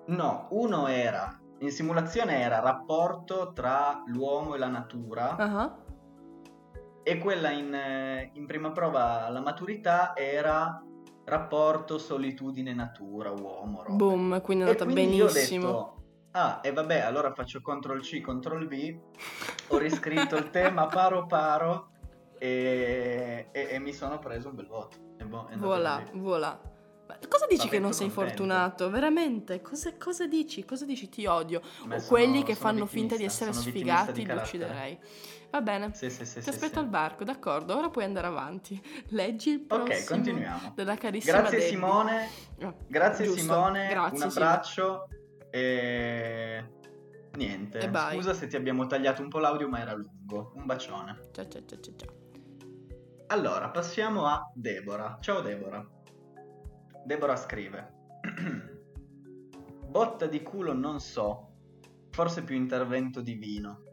[0.09, 5.79] No, uno era, in simulazione era rapporto tra l'uomo e la natura Ah,
[7.03, 10.83] e quella in, eh, in prima prova alla maturità era
[11.25, 13.83] rapporto solitudine natura uomo.
[13.83, 13.95] roba.
[13.95, 15.67] Boom, quindi è E andata quindi io ho benissimo.
[15.67, 19.01] detto, ah, e vabbè, allora faccio CTRL C, CTRL V,
[19.69, 21.91] ho riscritto il tema paro paro
[22.39, 24.97] e, e- e mi sono preso un bel voto.
[25.25, 26.19] Boh, è andata Voilà, così.
[26.19, 26.61] voilà.
[27.21, 28.31] Ma cosa dici Vabbè, che non sei contento.
[28.37, 28.91] fortunato?
[28.91, 29.61] Veramente?
[29.63, 30.65] Cosa, cosa dici?
[30.65, 31.09] Cosa dici?
[31.09, 31.61] Ti odio.
[31.85, 34.99] Ma O sono- quelli che fanno finta di essere sfigati di li ucciderei.
[35.51, 35.91] Va bene.
[35.95, 37.77] Sì, sì, sì, Ti aspetto al varco, d'accordo.
[37.77, 38.81] Ora puoi andare avanti.
[39.11, 39.95] Leggi il prossimo.
[39.95, 40.73] Ok, continuiamo.
[40.77, 41.71] Della carissima Grazie Debbie.
[41.73, 42.29] Simone,
[42.61, 43.41] Ah, grazie giusto.
[43.41, 45.09] Simone, Grazie, un abbraccio
[45.51, 46.65] e
[47.35, 47.79] niente.
[47.81, 47.91] E.
[48.13, 50.53] Scusa se ti abbiamo tagliato un po' l'audio, ma era lungo.
[50.55, 51.19] Un bacione.
[51.33, 52.09] Ciao, ciao, ciao, ciao, ciao.
[53.27, 55.19] Allora, passiamo a Deborah.
[55.21, 55.85] Ciao Deborah.
[57.05, 57.93] Deborah scrive:
[59.89, 61.49] Botta di culo non so,
[62.11, 63.85] forse più intervento divino.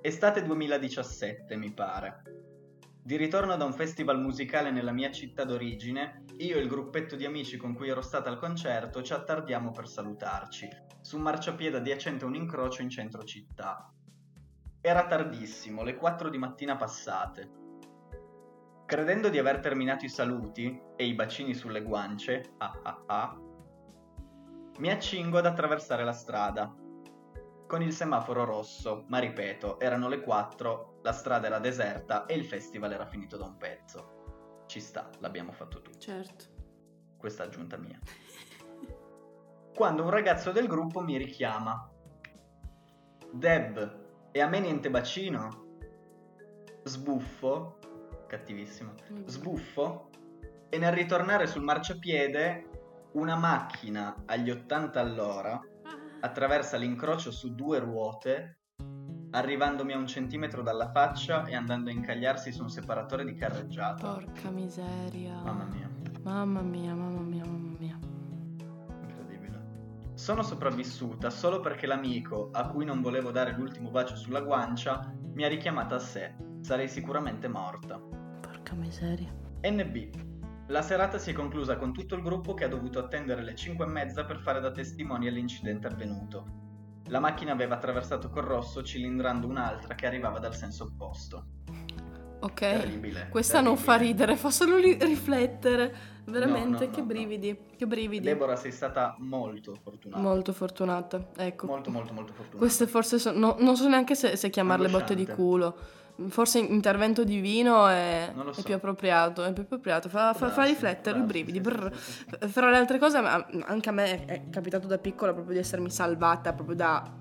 [0.00, 2.22] Estate 2017, mi pare.
[3.04, 7.24] Di ritorno da un festival musicale nella mia città d'origine, io e il gruppetto di
[7.24, 10.68] amici con cui ero stata al concerto ci attardiamo per salutarci,
[11.00, 13.92] su un marciapiede adiacente a un incrocio in centro città.
[14.80, 17.61] Era tardissimo, le 4 di mattina passate.
[18.92, 23.40] Credendo di aver terminato i saluti e i bacini sulle guance, ah ah ah,
[24.80, 26.70] mi accingo ad attraversare la strada.
[27.66, 32.44] Con il semaforo rosso, ma ripeto, erano le 4, la strada era deserta e il
[32.44, 34.64] festival era finito da un pezzo.
[34.66, 35.98] Ci sta, l'abbiamo fatto tutti.
[35.98, 36.44] Certo.
[37.16, 37.98] Questa aggiunta mia.
[39.74, 41.90] Quando un ragazzo del gruppo mi richiama.
[43.32, 45.78] Deb, e a me niente bacino?
[46.84, 47.78] Sbuffo,
[48.32, 48.94] cattivissimo,
[49.26, 50.08] sbuffo,
[50.70, 52.70] e nel ritornare sul marciapiede
[53.12, 55.60] una macchina agli 80 all'ora
[56.20, 58.60] attraversa l'incrocio su due ruote,
[59.32, 64.14] arrivandomi a un centimetro dalla faccia e andando a incagliarsi su un separatore di carreggiata.
[64.14, 65.34] Porca miseria.
[65.42, 65.90] Mamma mia.
[66.22, 67.98] Mamma mia, mamma mia, mamma mia.
[69.02, 69.60] Incredibile.
[70.14, 75.44] Sono sopravvissuta solo perché l'amico, a cui non volevo dare l'ultimo bacio sulla guancia, mi
[75.44, 76.34] ha richiamata a sé.
[76.62, 78.20] Sarei sicuramente morta.
[78.72, 79.28] Porca miseria.
[79.62, 80.08] NB.
[80.68, 83.84] La serata si è conclusa con tutto il gruppo che ha dovuto attendere le 5
[83.84, 86.60] e mezza per fare da testimoni all'incidente avvenuto.
[87.08, 91.46] La macchina aveva attraversato col rosso cilindrando un'altra che arrivava dal senso opposto.
[92.40, 92.60] Ok.
[92.60, 93.28] Terribile.
[93.28, 93.96] Questa non terribile.
[93.96, 95.94] fa ridere, fa solo ri- riflettere.
[96.24, 98.24] Veramente, No, no, che no, brividi, che brividi.
[98.24, 100.22] Deborah sei stata molto fortunata.
[100.22, 101.66] Molto fortunata, ecco.
[101.66, 102.58] molto molto molto fortunata.
[102.58, 103.38] Queste forse sono...
[103.38, 105.76] no- non so neanche se, se chiamarle botte di culo.
[106.28, 108.62] Forse intervento divino è, lo è so.
[108.62, 110.08] più appropriato, è più appropriato.
[110.08, 111.60] Fa, fa- fa riflettere, i brividi.
[111.60, 111.92] brr.
[111.94, 116.52] Fra le altre cose, anche a me è capitato da piccola proprio di essermi salvata
[116.52, 117.20] proprio da-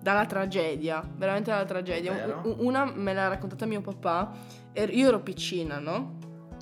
[0.00, 2.40] dalla tragedia, veramente dalla tragedia.
[2.58, 4.30] Una me l'ha raccontata mio papà,
[4.72, 6.18] er- io ero piccina, no?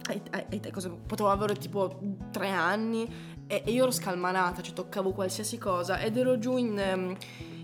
[0.08, 0.20] Ai
[0.60, 1.98] te- cosa- potevo avere tipo
[2.30, 3.06] tre anni
[3.46, 7.16] e, e io ero scalmanata, cioè toccavo qualsiasi cosa ed ero giù in, ehm,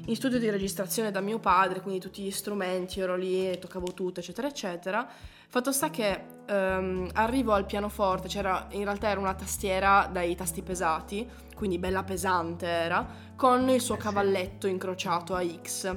[0.07, 3.93] in studio di registrazione da mio padre, quindi tutti gli strumenti, ero lì e toccavo
[3.93, 5.09] tutto, eccetera, eccetera.
[5.49, 10.63] Fatto sta che ehm, arrivo al pianoforte, c'era in realtà era una tastiera dai tasti
[10.63, 15.97] pesati, quindi bella pesante era, con il suo Eh cavalletto incrociato a X.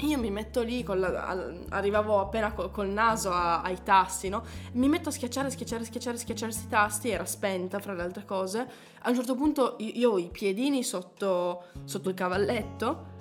[0.00, 4.42] Io mi metto lì, la- al- arrivavo appena col, col naso a- ai tasti, no?
[4.72, 8.66] Mi metto a schiacciare, schiacciare, schiacciare, schiacciare questi tasti, era spenta fra le altre cose.
[9.02, 13.12] A un certo punto io, io ho i piedini sotto, sotto il cavalletto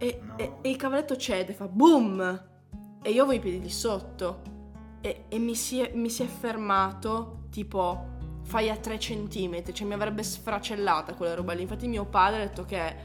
[0.00, 0.38] e, No.
[0.38, 2.48] e- e il cavalletto cede, fa boom!
[3.02, 4.40] E io avevo i piedi di sotto
[5.00, 8.08] e, e mi, si è, mi si è fermato tipo
[8.42, 11.62] fai a 3 centimetri, cioè mi avrebbe sfracellata quella roba lì.
[11.62, 12.96] Infatti mio padre ha detto che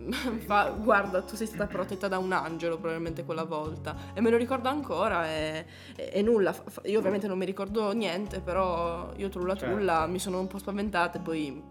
[0.46, 4.36] fa, guarda tu sei stata protetta da un angelo probabilmente quella volta e me lo
[4.36, 9.54] ricordo ancora e, e- e nulla, io ovviamente non mi ricordo niente però io trulla
[9.56, 9.74] Certo.
[9.74, 11.62] trulla mi sono un po' spaventata e poi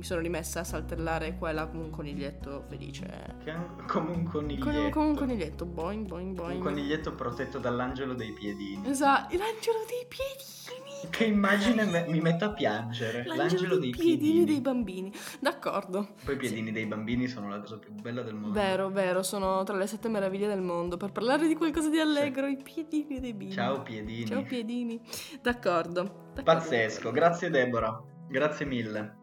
[0.00, 3.04] mi sono rimessa a saltellare qua e là come un coniglietto felice.
[3.44, 4.64] An- come un coniglietto.
[4.64, 6.62] Come, come un coniglietto, boing boing Un boing.
[6.62, 8.88] coniglietto protetto dall'angelo dei piedini.
[8.88, 11.10] Esatto, l'angelo dei piedini.
[11.10, 13.24] Che immagine me- mi metto a piangere.
[13.26, 14.44] L'angelo, dei piedini.
[14.44, 15.12] dei bambini.
[15.38, 16.14] D'accordo.
[16.24, 18.58] Poi i piedini dei bambini sono la cosa più bella del mondo.
[18.58, 20.96] Vero, vero, sono tra le sette meraviglie del mondo.
[20.96, 23.52] Per parlare di qualcosa di allegro, i piedini dei bimbi.
[23.52, 24.24] Ciao piedini.
[24.26, 24.98] Ciao piedini.
[25.42, 26.02] D'accordo.
[26.02, 26.42] d'accordo.
[26.42, 28.02] Pazzesco, grazie Deborah.
[28.28, 29.18] Grazie mille.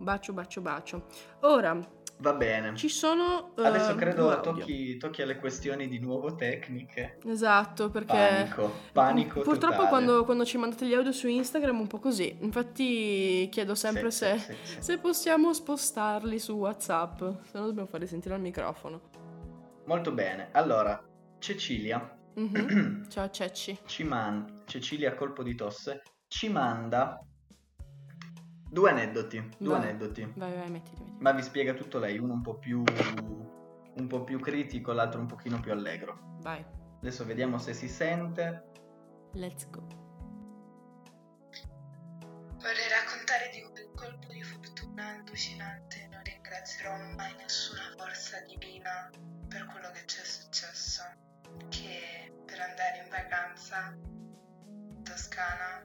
[0.00, 1.06] Bacio, bacio, bacio.
[1.40, 1.78] Ora,
[2.18, 2.74] Va bene.
[2.74, 3.54] ci sono...
[3.56, 7.18] eh, Adesso due credo tocchi, tocchi alle questioni di nuovo tecniche.
[7.26, 8.14] Esatto, perché...
[8.14, 12.34] Panico, panico Purtroppo quando, quando ci mandate gli audio su Instagram è un po' così.
[12.40, 14.82] Infatti chiedo sempre Sì, se, sì, sì, sì.
[14.82, 17.18] se possiamo spostarli su WhatsApp.
[17.50, 19.00] Se no dobbiamo farli sentire al microfono.
[19.84, 20.48] Molto bene.
[20.52, 20.98] Allora,
[21.38, 23.04] Cecilia Mhm.
[23.10, 23.80] Ciao Cecci.
[23.86, 27.18] ci man- Cecilia colpo di tosse ci manda
[28.70, 29.82] due aneddoti, due Vai.
[29.82, 30.32] aneddoti.
[30.36, 31.02] Vai, vai, mettiti.
[31.02, 31.16] mettiti.
[31.22, 32.82] Ma vi spiega tutto lei, uno un po' più
[33.92, 36.38] un po' più critico, l'altro un pochino più allegro.
[36.40, 36.64] Vai.
[37.00, 38.70] Adesso vediamo se si sente.
[39.32, 39.86] Let's go.
[42.54, 46.08] Vorrei raccontare di quel colpo di fortuna allucinante.
[46.10, 49.10] Non ringrazierò mai nessuna forza divina
[49.48, 51.02] per quello che ci è successo.
[51.68, 55.84] Che per andare in vacanza in Toscana,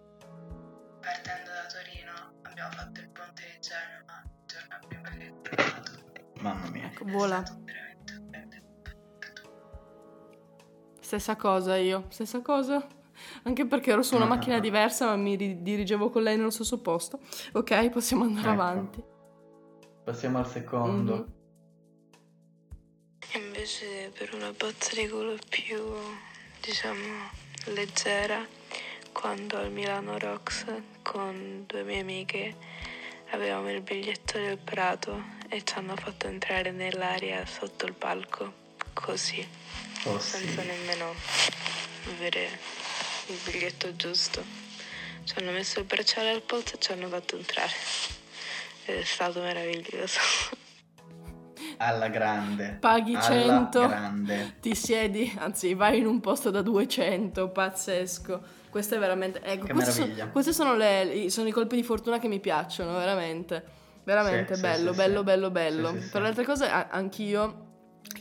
[1.05, 2.13] partendo da Torino,
[2.49, 5.91] abbiamo fatto il ponte di Genova il giorno prima che è crollato.
[6.41, 6.85] Mamma mia.
[6.87, 7.43] Ecco, vola.
[10.99, 12.85] Stessa cosa io, stessa cosa.
[13.43, 14.59] Anche perché ero su una Ah, macchina ah.
[14.59, 17.19] diversa, ma mi ri- dirigevo con lei nello stesso posto.
[17.53, 18.61] Ok, possiamo andare Ecco.
[18.61, 19.03] avanti.
[20.03, 21.15] Passiamo al secondo.
[21.15, 21.33] Mhm.
[23.35, 25.77] Invece per una botta di culo più,
[26.61, 27.29] diciamo,
[27.67, 28.45] leggera,
[29.11, 30.65] quando al Milano Rocks
[31.15, 32.55] con due mie amiche
[33.29, 38.51] avevamo il biglietto del Prato e ci hanno fatto entrare nell'area sotto il palco,
[38.91, 39.47] così,
[40.03, 40.39] Oh sì.
[40.39, 41.13] senza nemmeno
[42.13, 42.49] avere
[43.27, 44.43] il biglietto giusto.
[45.23, 47.71] Ci hanno messo il bracciale al polso e ci hanno fatto entrare.
[48.83, 50.19] Ed è stato meraviglioso.
[51.77, 52.75] Alla grande.
[52.81, 54.55] Paghi Alla 100, grande.
[54.59, 58.63] ti siedi, anzi vai in un posto da 200, pazzesco.
[58.75, 59.39] Questo è veramente...
[59.41, 62.41] Ecco, Che questi sono, questi sono, le- i- sono i colpi di fortuna che mi
[62.41, 63.63] piacciono, veramente.
[64.03, 65.23] Veramente Sì, bello, sì, bello, sì.
[65.23, 65.91] bello, bello.
[65.93, 67.67] Sì, Per le altre cose anch'io,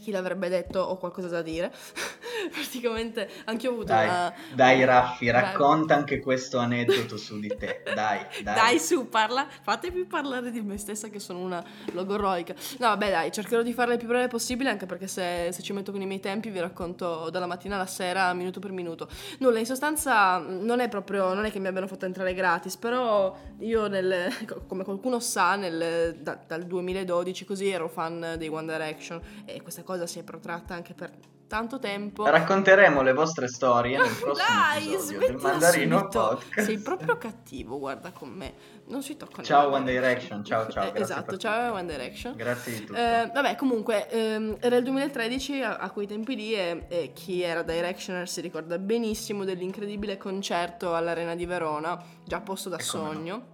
[0.00, 1.72] chi l'avrebbe detto, ho qualcosa da dire.
[2.50, 4.34] Praticamente anch'io ho avuto Dai, una...
[4.54, 7.82] dai Raffi, racconta anche questo aneddoto su di te.
[7.94, 8.54] Dai, dai.
[8.54, 12.54] Dai, su, parla, fatemi parlare di me stessa che sono una logoroica.
[12.78, 15.72] No, vabbè, dai, cercherò di farle il più breve possibile, anche perché se, se ci
[15.72, 19.08] metto con i miei tempi vi racconto dalla mattina alla sera, minuto per minuto.
[19.38, 23.36] Nulla, in sostanza non è proprio, non è che mi abbiano fatto entrare gratis, però
[23.58, 24.28] io nel,
[24.66, 29.82] come qualcuno sa, nel, da- dal 2012 così ero fan dei One Direction e questa
[29.82, 31.12] cosa si è protratta anche per
[31.54, 32.24] tanto tempo.
[32.24, 36.18] Racconteremo le vostre storie nel prossimo Dai, episodio del Mandarino subito.
[36.18, 36.66] Podcast.
[36.66, 38.54] Sei proprio cattivo, guarda con me.
[38.86, 39.44] Non si toccano.
[39.44, 39.84] Ciao One.
[39.84, 40.82] Direction, ciao ciao.
[40.92, 42.34] Eh, esatto, ciao One Direction.
[42.34, 42.98] Grazie di tutto.
[42.98, 47.42] Eh, vabbè, comunque, ehm, era il 2013 a, a quei tempi lì e, e chi
[47.42, 53.04] era Directioner si ricorda benissimo dell'incredibile concerto all'Arena di Verona, già posto da E come
[53.04, 53.12] no.
[53.12, 53.46] sogno.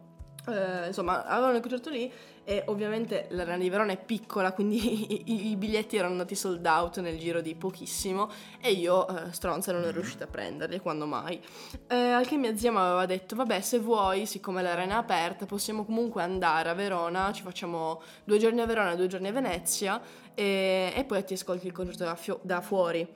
[0.48, 2.10] Eh, insomma, avevano il concerto lì
[2.44, 6.98] e ovviamente l'Arena di Verona è piccola, quindi i, i- biglietti erano andati sold out
[7.00, 8.28] nel giro di pochissimo
[8.60, 11.40] e io, eh, stronza, non ero riuscita a prenderli, quando mai.
[11.86, 15.46] Eh, al che mia zia mi aveva detto, vabbè, se vuoi, siccome l'arena è aperta,
[15.46, 19.32] possiamo comunque andare a Verona, ci facciamo due giorni a Verona e due giorni a
[19.32, 20.00] Venezia
[20.34, 23.06] e, e poi ti ascolti il concerto da, fio- da fuori.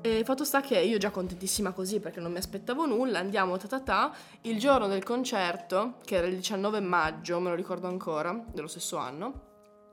[0.00, 3.66] E fatto sta che io già contentissima così perché non mi aspettavo nulla, andiamo ta
[3.66, 8.44] ta ta, il giorno del concerto, che era il 19 maggio, me lo ricordo ancora,
[8.52, 9.47] dello stesso anno,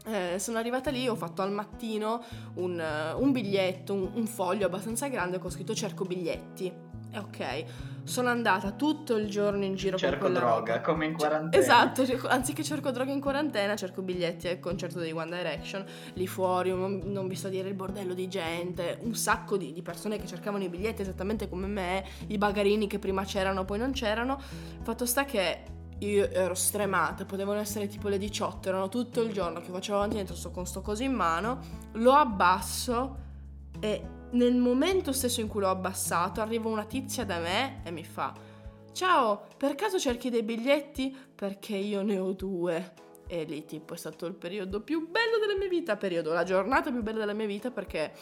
[0.05, 2.23] eh, sono arrivata lì, ho fatto al mattino
[2.55, 6.93] un, eh, un biglietto, un, un foglio abbastanza grande con scritto cerco biglietti.
[7.11, 7.63] E ok,
[8.03, 10.81] sono andata tutto il giorno in giro Cerco con quella droga, roba.
[10.85, 11.63] come in Cioè, quarantena.
[11.63, 15.85] Esatto, cerco- anziché cerco droga in quarantena, cerco biglietti al concerto di One Direction.
[16.15, 19.71] Lì fuori, non, non vi sto a dire il bordello di gente, un sacco di,
[19.71, 23.77] di persone che cercavano i biglietti esattamente come me, i bagarini che prima c'erano, poi
[23.79, 24.37] non c'erano.
[24.81, 25.63] Fatto sta che
[25.99, 30.17] io ero stremata, potevano essere tipo le 18, erano tutto il giorno che facevo avanti
[30.17, 31.60] indietro sto con sto coso in mano,
[31.93, 33.23] lo abbasso
[33.79, 38.03] e nel momento stesso in cui l'ho abbassato arriva una tizia da me e mi
[38.03, 38.53] fa
[38.95, 41.13] Ciao, per caso cerchi dei biglietti?
[41.36, 42.93] Perché io ne ho due.
[43.27, 46.91] E lì tipo è stato il periodo più bello della mia vita, periodo, la giornata
[46.91, 48.13] più bella della mia vita perché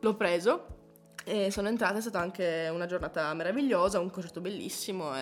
[0.00, 0.81] l'ho preso
[1.24, 5.20] e sono entrata, è stata anche una giornata meravigliosa, un concerto bellissimo e,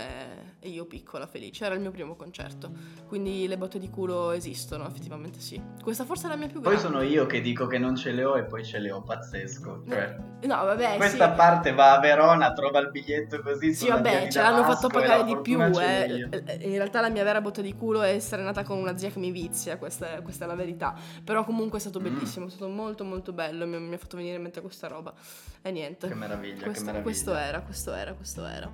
[0.60, 2.70] e io piccola felice, era il mio primo concerto,
[3.06, 5.60] quindi le botte di culo esistono, effettivamente sì.
[5.82, 6.88] Questa forse è la mia più Poi grande.
[6.88, 9.82] sono io che dico che non ce le ho e poi ce le ho, pazzesco.
[9.88, 11.36] Cioè, No, vabbè, questa sì.
[11.36, 13.74] parte va a Verona, trova il biglietto così.
[13.74, 15.68] Sì, vabbè, ce l'hanno fatto pagare di più, eh.
[15.68, 16.28] l'ho io.
[16.60, 19.18] In realtà la mia vera botta di culo è essere nata con una zia che
[19.18, 20.94] mi vizia, questa è, questa è la verità.
[21.22, 22.02] Però comunque è stato Mm.
[22.04, 25.12] bellissimo, è stato molto molto bello, mi, mi ha fatto venire in mente questa roba.
[25.60, 25.89] E niente.
[25.98, 27.03] Che meraviglia, questo, che meraviglia.
[27.03, 28.70] questo era, questo era, questo era.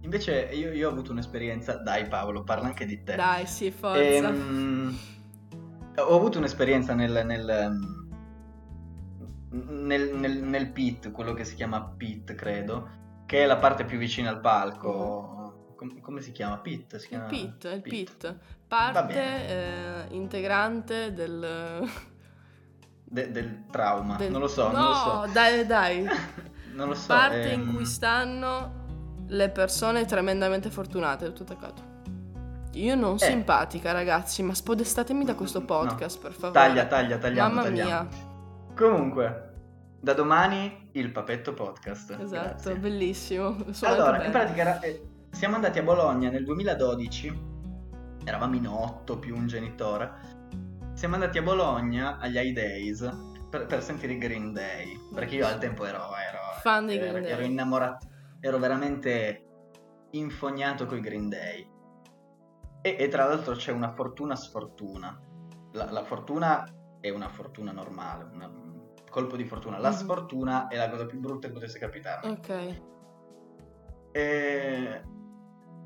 [0.00, 3.14] Invece io, io ho avuto un'esperienza, dai Paolo, parla anche di te.
[3.16, 4.00] Dai, sì, forza.
[4.00, 4.98] Ehm,
[5.96, 7.78] ho avuto un'esperienza nel, nel,
[9.50, 12.88] nel, nel- nel pit, quello che si chiama pit, credo,
[13.24, 15.72] che è la parte più vicina al palco.
[15.76, 16.58] Com- come si chiama?
[16.58, 16.96] Pit?
[16.96, 18.36] Si il chiama pit, il pit.
[18.68, 21.88] Parte eh, integrante del...
[23.04, 25.32] De- del trauma, del- non lo so, no, non lo so.
[25.32, 26.04] dai, dai.
[26.74, 27.06] non lo so.
[27.08, 28.82] parte ehm, in cui stanno
[29.28, 31.92] le persone tremendamente fortunate, tutto attaccato.
[32.72, 33.18] Io non Eh.
[33.18, 36.52] simpatica, ragazzi, ma spodestatemi da questo podcast, per favore.
[36.52, 37.88] Taglia, taglia, tagliamo, Mamma tagliamo.
[37.88, 38.08] mia,
[38.74, 39.52] Comunque,
[40.00, 42.10] da domani il Papetto Podcast.
[42.20, 42.74] esatto, Grazie.
[42.76, 43.56] bellissimo.
[43.82, 47.52] Allora, in pratica eh, siamo andati a Bologna nel 2012,
[48.24, 50.10] eravamo in otto più un genitore.
[50.94, 53.08] Siamo andati a Bologna agli High Days
[53.50, 57.08] per, per sentire i Green Day, perché io al tempo ero, ero, Fan dei ero-
[57.10, 57.32] Green Day.
[57.32, 58.06] ero innamorato,
[58.40, 59.46] ero veramente
[60.12, 61.68] infognato con i Green Day.
[62.80, 65.18] E, e tra l'altro c'è una fortuna sfortuna.
[65.72, 66.64] La, la fortuna
[67.00, 69.78] è una fortuna normale, un colpo di fortuna.
[69.78, 69.96] La Mhm.
[69.96, 72.28] sfortuna è la cosa più brutta che potesse capitare.
[72.28, 72.82] Ok.
[74.12, 75.02] E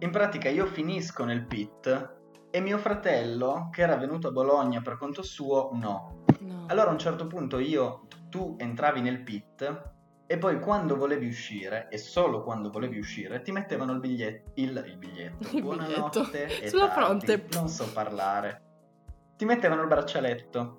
[0.01, 2.17] in pratica io finisco nel pit
[2.51, 6.25] e mio fratello, che era venuto a Bologna per conto suo, no.
[6.41, 6.65] No.
[6.69, 9.93] Allora a un certo punto io, tu entravi nel pit
[10.27, 14.53] e poi quando volevi uscire, e solo quando volevi uscire, ti mettevano il biglietto.
[14.55, 15.57] Il, il biglietto.
[15.57, 16.21] Il Buonanotte.
[16.21, 16.69] biglietto.
[16.69, 17.27] Sulla tardi.
[17.27, 17.47] fronte.
[17.53, 18.63] Non so parlare.
[19.37, 20.79] Ti mettevano il braccialetto.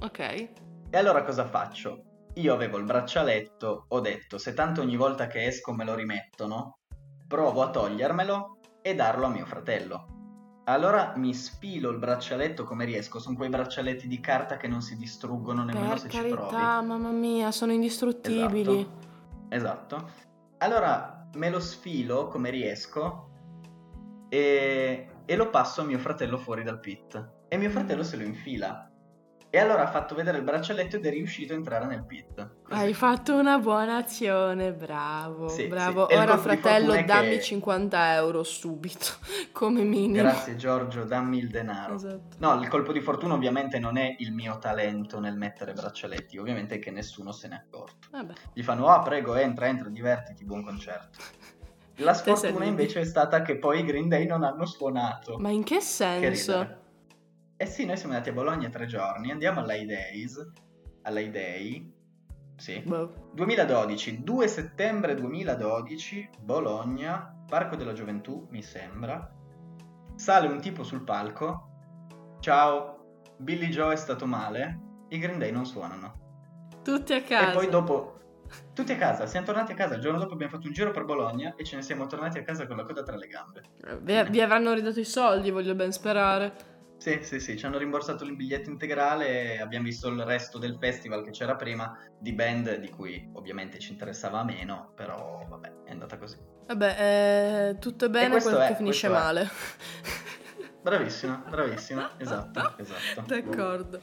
[0.00, 0.18] Ok.
[0.20, 2.04] E allora cosa faccio?
[2.34, 6.78] Io avevo il braccialetto, ho detto se tanto ogni volta che esco me lo rimettono,
[7.26, 10.17] provo a togliermelo e darlo a mio fratello.
[10.68, 14.98] Allora mi sfilo il braccialetto come riesco, sono quei braccialetti di carta che non si
[14.98, 16.34] distruggono nemmeno Per se ci provi.
[16.34, 18.86] carità, mamma mia, sono indistruttibili.
[19.48, 20.10] Esatto.
[20.58, 23.30] Allora me lo sfilo come riesco
[24.28, 27.30] e, e lo passo a mio fratello fuori dal pit.
[27.48, 28.87] E mio fratello se lo infila.
[29.50, 32.48] E allora ha fatto vedere il braccialetto ed è riuscito a entrare nel pit.
[32.64, 32.78] Così.
[32.80, 36.06] Hai fatto una buona azione, bravo, Sì, bravo.
[36.06, 36.14] sì.
[36.16, 39.06] Ora fratello, dammi che- 50 euro subito,
[39.52, 40.22] come minimo.
[40.22, 41.94] Grazie Giorgio, dammi il denaro.
[41.94, 42.36] Esatto.
[42.40, 46.74] No, il colpo di fortuna ovviamente non è il mio talento nel mettere braccialetti, ovviamente
[46.74, 48.08] è che nessuno se n'è accorto.
[48.10, 48.34] Vabbè.
[48.52, 51.20] Gli fanno, ah prego, entra, entra, divertiti, buon concerto.
[52.00, 55.36] La sfortuna invece è stata che poi i Green Day non hanno suonato.
[55.38, 56.52] Ma in che Che senso?
[56.52, 56.80] ridere.
[57.60, 60.52] Eh sì, noi siamo andati a Bologna tre giorni, andiamo all'High Days,
[61.02, 61.92] Day,
[62.54, 62.80] sì.
[62.86, 63.30] Boh.
[63.34, 69.28] 2012, 2 settembre 2012, Bologna, Parco della Gioventù, mi sembra.
[70.14, 72.36] Sale un tipo sul palco.
[72.38, 75.06] Ciao, Billy Joe è stato male.
[75.08, 76.76] I Green Day non suonano.
[76.84, 77.50] Tutti a casa.
[77.50, 78.20] E poi dopo,
[78.72, 79.96] tutti a casa, siamo tornati a casa.
[79.96, 82.44] Il giorno dopo abbiamo fatto un giro per Bologna e ce ne siamo tornati a
[82.44, 83.62] casa con la coda tra le gambe.
[84.00, 86.67] Vi, vi avranno ridato i soldi, voglio ben sperare.
[86.98, 90.76] Sì, sì, sì, ci hanno rimborsato il biglietto integrale e abbiamo visto il resto del
[90.80, 95.92] festival che c'era prima di band di cui ovviamente ci interessava meno, però vabbè, è
[95.92, 96.36] andata così.
[96.66, 99.10] Vabbè, eh, tutto è bene quel che finisce questo è.
[99.10, 99.48] male.
[100.80, 103.22] Bravissima, bravissima, esatto, esatto.
[103.26, 104.00] D'accordo.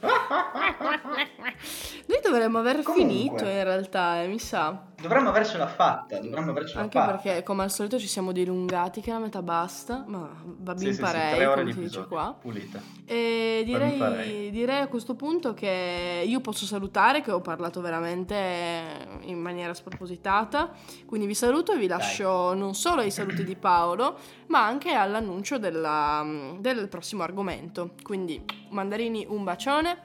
[2.06, 2.94] Noi dovremmo aver Comunque.
[2.94, 4.92] finito in realtà, eh, mi sa.
[4.98, 7.16] Dovremmo avercela fatta, dovremmo avercela Anche fatta.
[7.18, 10.92] perché, come al solito, ci siamo dilungati che la metà basta, ma va Sì, ben
[10.92, 12.34] sì, sì, parei, tre ore come si dice qua.
[12.40, 12.80] pulite.
[13.04, 19.38] E direi, direi a questo punto che io posso salutare, che ho parlato veramente in
[19.38, 20.72] maniera spropositata.
[21.04, 25.58] Quindi vi saluto e vi lascio non solo ai saluti di Paolo, ma anche all'annuncio
[25.58, 26.26] della-
[26.58, 27.92] del prossimo argomento.
[28.02, 30.02] Quindi, mandarini, un bacione.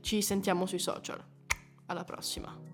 [0.00, 1.22] Ci sentiamo sui social.
[1.86, 2.72] Alla prossima.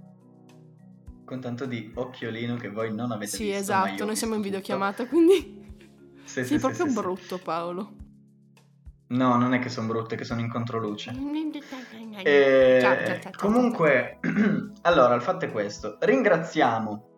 [1.30, 3.72] Con tanto di occhiolino che voi non avete Sì, visto.
[3.72, 5.62] ma esatto, noi siamo in videochiamata, quindi
[6.26, 6.98] Sì, sei sì, sì, proprio sì, sì.
[7.00, 7.92] brutto, Paolo.
[9.10, 11.12] No, non è che sono brutte, che sono in controluce.
[11.14, 14.18] Ciao, Eh, ciao, ciao, ciao, comunque,
[14.82, 15.98] allora, il fatto è questo.
[16.00, 17.08] Ringraziamo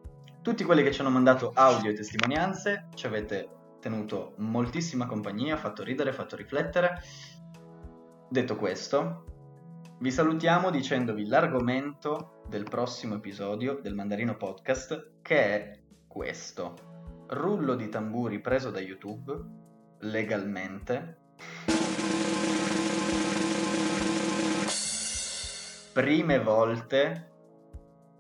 [0.42, 2.88] tutti quelli che ci hanno mandato audio e testimonianze.
[2.94, 3.48] Ci avete
[3.80, 7.00] tenuto moltissima compagnia, fatto ridere, fatto riflettere.
[8.28, 9.24] Detto questo,
[10.02, 17.24] vi salutiamo dicendovi l'argomento del prossimo episodio del Mandarino Podcast, che è questo.
[17.28, 19.32] Rullo di tamburi preso da YouTube,
[20.00, 21.18] legalmente.
[25.92, 27.30] Prime volte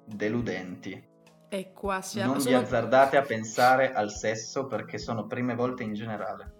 [0.06, 1.10] deludenti.
[1.48, 2.34] E qua siamo.
[2.34, 6.54] Non vi sono- azzardate a pensare al sesso perché sono prime volte in generale.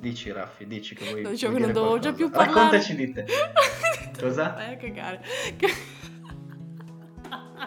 [0.00, 2.58] Dici Raffi, dici che vuoi, dicevo che non dovevo già più qualcosa.
[2.58, 2.76] parlare.
[2.78, 3.24] Raccontaci di te.
[4.18, 4.50] Cosa?
[4.50, 5.20] Vai a cagare.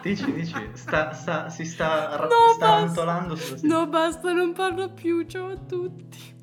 [0.02, 4.94] Dici, dici, sta, sta- si sta, ra- No, sta rantolando sulla No, basta, non parlo
[4.94, 5.26] più.
[5.26, 6.36] Ciao a tutti.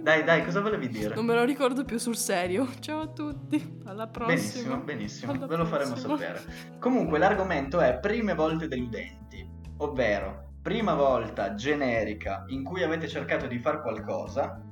[0.00, 1.14] Dai, dai, cosa volevi dire?
[1.14, 2.68] Non me lo ricordo più sul serio.
[2.78, 3.80] Ciao a tutti.
[3.84, 4.34] Alla prossima.
[4.36, 6.42] Benissimo, benissimo, Alla ve lo faremo sapere.
[6.78, 9.46] Comunque l'argomento è prime volte deludenti,
[9.78, 14.62] ovvero prima volta generica in cui avete cercato di fare qualcosa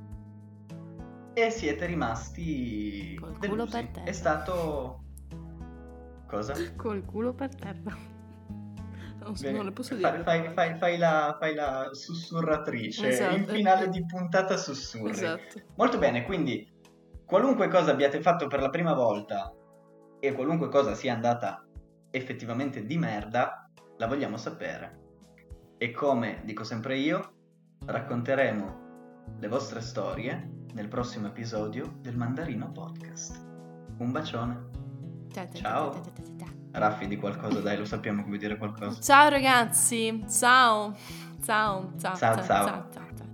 [1.46, 3.70] e siete rimasti Col culo delusi.
[3.76, 4.06] per terra.
[4.06, 5.02] È stato
[6.26, 6.54] cosa?
[6.76, 8.16] Col culo per terra.
[9.20, 10.22] Non, so, non le posso dire.
[10.22, 13.08] Fai, fai- fai la, fai la sussurratrice.
[13.08, 13.34] Esatto.
[13.36, 15.10] In finale di puntata sussurri.
[15.10, 15.60] Esatto.
[15.76, 16.66] Molto bene, quindi
[17.26, 19.52] qualunque cosa abbiate fatto per la prima volta
[20.20, 21.62] e qualunque cosa sia andata
[22.10, 25.00] effettivamente di merda, la vogliamo sapere.
[25.76, 27.32] E come dico sempre io,
[27.84, 28.87] racconteremo
[29.38, 33.44] le vostre storie nel prossimo episodio del Mandarino Podcast.
[33.98, 34.66] Un bacione.
[35.52, 36.00] Ciao.
[36.70, 39.00] Raffi di qualcosa, dai, lo sappiamo vuoi dire qualcosa.
[39.00, 40.96] Ciao ragazzi, ciao.
[41.42, 42.44] Ciao, ciao, Ciao, ciao, ciao.
[42.44, 43.08] ciao, ciao.
[43.16, 43.27] ciao.